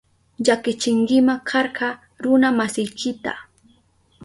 Llakichinkima 0.45 1.33
karka 1.49 1.87
runa 2.23 2.49
masiykita. 2.57 3.33